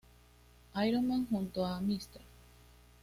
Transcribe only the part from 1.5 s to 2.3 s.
a Mr.